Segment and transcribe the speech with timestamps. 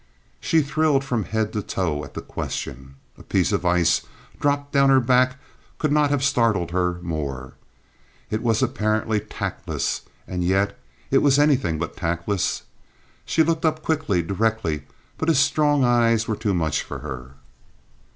[0.39, 2.95] She thrilled from head to toe at the question.
[3.19, 4.01] A piece of ice
[4.39, 5.35] dropped down her back
[5.77, 7.53] could not have startled her more.
[8.31, 10.75] It was apparently tactless, and yet
[11.11, 12.63] it was anything but tactless.
[13.25, 14.85] She looked up quickly, directly,
[15.19, 17.35] but his strong eyes were too much for her.